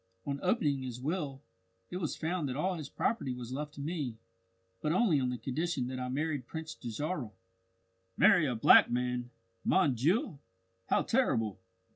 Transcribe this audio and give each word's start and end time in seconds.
On 0.25 0.39
opening 0.41 0.81
his 0.81 0.99
will, 0.99 1.43
it 1.91 1.97
was 1.97 2.15
found 2.17 2.49
that 2.49 2.55
all 2.55 2.73
his 2.73 2.89
property 2.89 3.35
was 3.35 3.53
left 3.53 3.75
to 3.75 3.81
me 3.81 4.17
but 4.81 4.91
only 4.91 5.19
on 5.19 5.29
the 5.29 5.37
condition 5.37 5.85
that 5.89 5.99
I 5.99 6.09
married 6.09 6.47
Prince 6.47 6.73
Dajarah." 6.73 7.29
"Marry 8.17 8.47
a 8.47 8.55
black 8.55 8.89
man! 8.89 9.29
Mon 9.63 9.93
Dieu, 9.93 10.39
how 10.87 11.03
terrible!" 11.03 11.59